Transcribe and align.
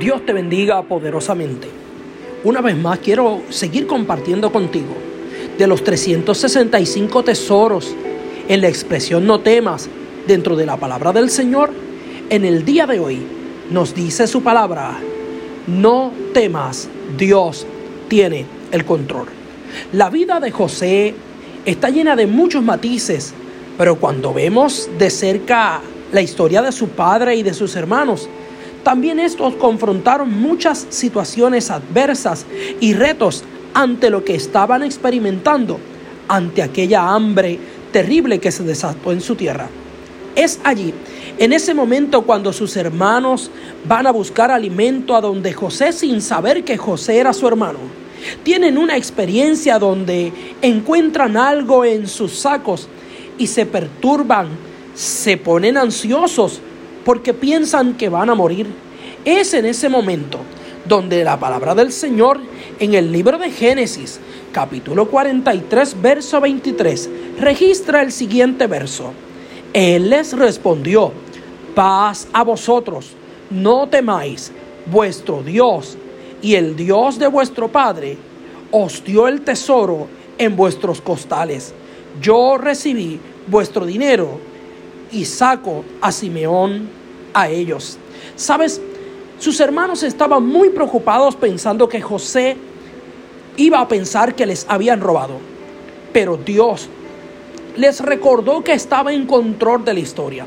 Dios 0.00 0.26
te 0.26 0.32
bendiga 0.32 0.82
poderosamente. 0.82 1.68
Una 2.42 2.60
vez 2.60 2.76
más 2.76 2.98
quiero 2.98 3.42
seguir 3.48 3.86
compartiendo 3.86 4.52
contigo 4.52 4.94
de 5.56 5.66
los 5.66 5.84
365 5.84 7.22
tesoros 7.22 7.94
en 8.48 8.60
la 8.60 8.68
expresión 8.68 9.26
no 9.26 9.40
temas 9.40 9.88
dentro 10.26 10.56
de 10.56 10.66
la 10.66 10.76
palabra 10.76 11.12
del 11.12 11.30
Señor. 11.30 11.70
En 12.28 12.44
el 12.44 12.64
día 12.64 12.86
de 12.86 12.98
hoy 12.98 13.22
nos 13.70 13.94
dice 13.94 14.26
su 14.26 14.42
palabra, 14.42 14.98
no 15.66 16.12
temas, 16.32 16.88
Dios 17.16 17.66
tiene 18.08 18.44
el 18.72 18.84
control. 18.84 19.28
La 19.92 20.10
vida 20.10 20.40
de 20.40 20.50
José 20.50 21.14
está 21.64 21.90
llena 21.90 22.16
de 22.16 22.26
muchos 22.26 22.62
matices, 22.62 23.32
pero 23.78 23.96
cuando 23.96 24.34
vemos 24.34 24.90
de 24.98 25.08
cerca 25.08 25.80
la 26.12 26.20
historia 26.20 26.62
de 26.62 26.72
su 26.72 26.88
padre 26.88 27.36
y 27.36 27.42
de 27.42 27.54
sus 27.54 27.74
hermanos, 27.76 28.28
también 28.84 29.18
estos 29.18 29.54
confrontaron 29.54 30.30
muchas 30.40 30.86
situaciones 30.90 31.70
adversas 31.70 32.46
y 32.80 32.92
retos 32.92 33.42
ante 33.72 34.10
lo 34.10 34.24
que 34.24 34.34
estaban 34.34 34.82
experimentando, 34.82 35.80
ante 36.28 36.62
aquella 36.62 37.08
hambre 37.08 37.58
terrible 37.90 38.38
que 38.38 38.52
se 38.52 38.62
desató 38.62 39.10
en 39.10 39.20
su 39.20 39.34
tierra. 39.34 39.68
Es 40.36 40.60
allí, 40.64 40.92
en 41.38 41.52
ese 41.52 41.74
momento 41.74 42.22
cuando 42.22 42.52
sus 42.52 42.76
hermanos 42.76 43.50
van 43.88 44.06
a 44.06 44.12
buscar 44.12 44.50
alimento 44.50 45.16
a 45.16 45.20
donde 45.20 45.52
José 45.52 45.92
sin 45.92 46.20
saber 46.20 46.62
que 46.62 46.76
José 46.76 47.18
era 47.18 47.32
su 47.32 47.48
hermano. 47.48 47.78
Tienen 48.42 48.78
una 48.78 48.96
experiencia 48.96 49.78
donde 49.78 50.32
encuentran 50.62 51.36
algo 51.36 51.84
en 51.84 52.06
sus 52.06 52.32
sacos 52.32 52.88
y 53.38 53.46
se 53.46 53.66
perturban, 53.66 54.48
se 54.94 55.36
ponen 55.36 55.76
ansiosos 55.76 56.60
porque 57.04 57.34
piensan 57.34 57.94
que 57.94 58.08
van 58.08 58.30
a 58.30 58.34
morir. 58.34 58.66
Es 59.24 59.54
en 59.54 59.66
ese 59.66 59.88
momento 59.88 60.38
donde 60.86 61.24
la 61.24 61.38
palabra 61.38 61.74
del 61.74 61.92
Señor 61.92 62.40
en 62.78 62.94
el 62.94 63.10
libro 63.12 63.38
de 63.38 63.50
Génesis, 63.50 64.20
capítulo 64.52 65.08
43, 65.08 66.00
verso 66.00 66.40
23, 66.40 67.10
registra 67.40 68.02
el 68.02 68.12
siguiente 68.12 68.66
verso. 68.66 69.12
Él 69.72 70.10
les 70.10 70.32
respondió, 70.32 71.12
paz 71.74 72.28
a 72.32 72.44
vosotros, 72.44 73.12
no 73.50 73.88
temáis, 73.88 74.52
vuestro 74.86 75.42
Dios 75.42 75.96
y 76.42 76.54
el 76.54 76.76
Dios 76.76 77.18
de 77.18 77.26
vuestro 77.26 77.68
Padre 77.68 78.18
os 78.70 79.02
dio 79.04 79.28
el 79.28 79.42
tesoro 79.42 80.08
en 80.36 80.56
vuestros 80.56 81.00
costales. 81.00 81.72
Yo 82.20 82.58
recibí 82.58 83.18
vuestro 83.46 83.86
dinero 83.86 84.38
y 85.14 85.24
saco 85.24 85.84
a 86.00 86.12
Simeón 86.12 86.88
a 87.32 87.48
ellos. 87.48 87.98
¿Sabes? 88.36 88.80
Sus 89.38 89.60
hermanos 89.60 90.02
estaban 90.02 90.44
muy 90.44 90.70
preocupados 90.70 91.36
pensando 91.36 91.88
que 91.88 92.00
José 92.00 92.56
iba 93.56 93.80
a 93.80 93.88
pensar 93.88 94.34
que 94.34 94.46
les 94.46 94.66
habían 94.68 95.00
robado. 95.00 95.38
Pero 96.12 96.36
Dios 96.36 96.88
les 97.76 98.00
recordó 98.00 98.62
que 98.62 98.72
estaba 98.72 99.12
en 99.12 99.26
control 99.26 99.84
de 99.84 99.94
la 99.94 100.00
historia. 100.00 100.46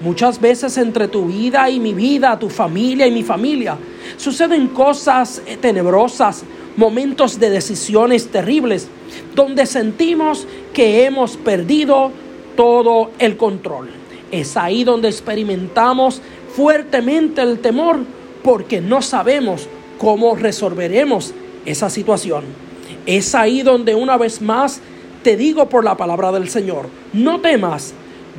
Muchas 0.00 0.40
veces 0.40 0.78
entre 0.78 1.08
tu 1.08 1.26
vida 1.26 1.68
y 1.68 1.80
mi 1.80 1.92
vida, 1.92 2.38
tu 2.38 2.48
familia 2.48 3.06
y 3.06 3.10
mi 3.10 3.24
familia, 3.24 3.76
suceden 4.16 4.68
cosas 4.68 5.42
tenebrosas, 5.60 6.44
momentos 6.76 7.40
de 7.40 7.50
decisiones 7.50 8.28
terribles, 8.28 8.86
donde 9.34 9.66
sentimos 9.66 10.46
que 10.72 11.04
hemos 11.04 11.36
perdido 11.36 12.12
todo 12.58 13.12
el 13.20 13.36
control. 13.36 13.88
Es 14.32 14.56
ahí 14.56 14.82
donde 14.82 15.06
experimentamos 15.06 16.20
fuertemente 16.56 17.40
el 17.40 17.60
temor 17.60 18.00
porque 18.42 18.80
no 18.80 19.00
sabemos 19.00 19.68
cómo 19.96 20.34
resolveremos 20.34 21.34
esa 21.64 21.88
situación. 21.88 22.42
Es 23.06 23.36
ahí 23.36 23.62
donde 23.62 23.94
una 23.94 24.16
vez 24.16 24.42
más 24.42 24.80
te 25.22 25.36
digo 25.36 25.68
por 25.68 25.84
la 25.84 25.96
palabra 25.96 26.32
del 26.32 26.48
Señor, 26.48 26.88
no 27.12 27.40
temas, 27.40 27.94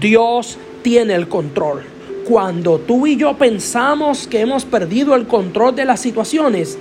Dios 0.00 0.58
tiene 0.82 1.16
el 1.16 1.26
control. 1.26 1.82
Cuando 2.24 2.78
tú 2.78 3.08
y 3.08 3.16
yo 3.16 3.36
pensamos 3.36 4.28
que 4.28 4.42
hemos 4.42 4.64
perdido 4.64 5.16
el 5.16 5.26
control 5.26 5.74
de 5.74 5.86
las 5.86 5.98
situaciones, 5.98 6.78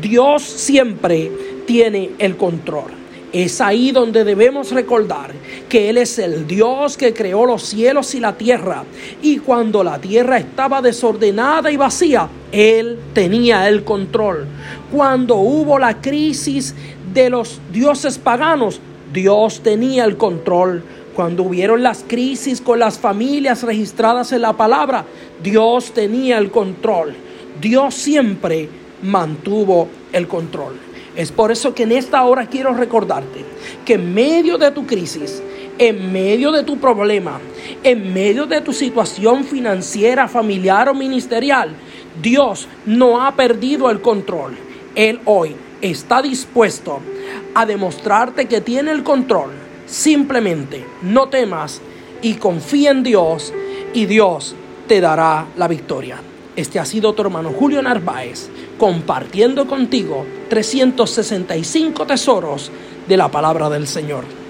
Dios 0.00 0.42
siempre 0.42 1.30
tiene 1.64 2.10
el 2.18 2.36
control. 2.36 3.01
Es 3.32 3.62
ahí 3.62 3.92
donde 3.92 4.24
debemos 4.24 4.72
recordar 4.72 5.32
que 5.68 5.88
Él 5.88 5.96
es 5.96 6.18
el 6.18 6.46
Dios 6.46 6.98
que 6.98 7.14
creó 7.14 7.46
los 7.46 7.62
cielos 7.62 8.14
y 8.14 8.20
la 8.20 8.36
tierra. 8.36 8.84
Y 9.22 9.38
cuando 9.38 9.82
la 9.82 9.98
tierra 9.98 10.36
estaba 10.36 10.82
desordenada 10.82 11.70
y 11.70 11.78
vacía, 11.78 12.28
Él 12.52 12.98
tenía 13.14 13.68
el 13.68 13.84
control. 13.84 14.46
Cuando 14.92 15.36
hubo 15.36 15.78
la 15.78 16.02
crisis 16.02 16.74
de 17.14 17.30
los 17.30 17.58
dioses 17.72 18.18
paganos, 18.18 18.80
Dios 19.14 19.60
tenía 19.62 20.04
el 20.04 20.18
control. 20.18 20.82
Cuando 21.14 21.44
hubieron 21.44 21.82
las 21.82 22.04
crisis 22.06 22.60
con 22.60 22.78
las 22.78 22.98
familias 22.98 23.62
registradas 23.62 24.32
en 24.32 24.42
la 24.42 24.52
palabra, 24.52 25.06
Dios 25.42 25.92
tenía 25.92 26.36
el 26.36 26.50
control. 26.50 27.14
Dios 27.62 27.94
siempre 27.94 28.68
mantuvo 29.02 29.88
el 30.12 30.28
control. 30.28 30.91
Es 31.16 31.30
por 31.30 31.52
eso 31.52 31.74
que 31.74 31.82
en 31.82 31.92
esta 31.92 32.22
hora 32.24 32.46
quiero 32.46 32.72
recordarte 32.72 33.44
que 33.84 33.94
en 33.94 34.14
medio 34.14 34.56
de 34.56 34.70
tu 34.70 34.86
crisis, 34.86 35.42
en 35.78 36.12
medio 36.12 36.52
de 36.52 36.62
tu 36.62 36.78
problema, 36.78 37.38
en 37.82 38.14
medio 38.14 38.46
de 38.46 38.60
tu 38.60 38.72
situación 38.72 39.44
financiera, 39.44 40.28
familiar 40.28 40.88
o 40.88 40.94
ministerial, 40.94 41.74
Dios 42.20 42.66
no 42.86 43.24
ha 43.24 43.34
perdido 43.36 43.90
el 43.90 44.00
control. 44.00 44.56
Él 44.94 45.20
hoy 45.24 45.54
está 45.80 46.22
dispuesto 46.22 47.00
a 47.54 47.66
demostrarte 47.66 48.46
que 48.46 48.60
tiene 48.60 48.90
el 48.90 49.02
control. 49.02 49.50
Simplemente 49.86 50.84
no 51.02 51.28
temas 51.28 51.82
y 52.22 52.34
confía 52.34 52.90
en 52.90 53.02
Dios 53.02 53.52
y 53.92 54.06
Dios 54.06 54.54
te 54.86 55.00
dará 55.00 55.46
la 55.56 55.68
victoria. 55.68 56.18
Este 56.54 56.78
ha 56.78 56.84
sido 56.84 57.14
tu 57.14 57.22
hermano 57.22 57.50
Julio 57.50 57.80
Narváez 57.80 58.50
compartiendo 58.78 59.66
contigo 59.66 60.26
365 60.50 62.06
tesoros 62.06 62.70
de 63.08 63.16
la 63.16 63.30
palabra 63.30 63.70
del 63.70 63.86
Señor. 63.86 64.41